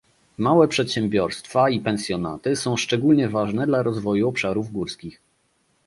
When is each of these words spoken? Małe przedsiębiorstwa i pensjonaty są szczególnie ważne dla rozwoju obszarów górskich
Małe 0.37 0.67
przedsiębiorstwa 0.67 1.69
i 1.69 1.79
pensjonaty 1.79 2.55
są 2.55 2.77
szczególnie 2.77 3.29
ważne 3.29 3.67
dla 3.67 3.83
rozwoju 3.83 4.27
obszarów 4.29 4.71
górskich 4.71 5.21